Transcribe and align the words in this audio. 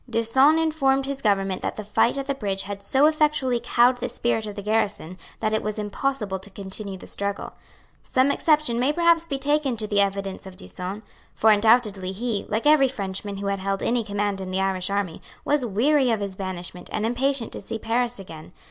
D'Usson 0.09 0.57
informed 0.57 1.05
his 1.05 1.21
government 1.21 1.61
that 1.61 1.75
the 1.75 1.83
fight 1.83 2.17
at 2.17 2.25
the 2.25 2.33
bridge 2.33 2.63
had 2.63 2.81
so 2.81 3.05
effectually 3.05 3.59
cowed 3.63 3.97
the 3.97 4.09
spirit 4.09 4.47
of 4.47 4.55
the 4.55 4.63
garrison 4.63 5.15
that 5.41 5.53
it 5.53 5.61
was 5.61 5.77
impossible 5.77 6.39
to 6.39 6.49
continue 6.49 6.97
the 6.97 7.05
struggle. 7.05 7.53
Some 8.01 8.31
exception 8.31 8.79
may 8.79 8.91
perhaps 8.93 9.27
be 9.27 9.37
taken 9.37 9.77
to 9.77 9.85
the 9.85 10.01
evidence 10.01 10.47
of 10.47 10.57
D'Usson; 10.57 11.03
for 11.35 11.51
undoubtedly 11.51 12.13
he, 12.13 12.47
like 12.49 12.65
every 12.65 12.87
Frenchman 12.87 13.37
who 13.37 13.45
had 13.45 13.59
held 13.59 13.83
any 13.83 14.03
command 14.03 14.41
in 14.41 14.49
the 14.49 14.59
Irish 14.59 14.89
army, 14.89 15.21
was 15.45 15.67
weary 15.67 16.09
of 16.09 16.19
his 16.19 16.35
banishment, 16.35 16.89
and 16.91 17.05
impatient 17.05 17.51
to 17.51 17.61
see 17.61 17.77
Paris 17.77 18.17
again. 18.17 18.53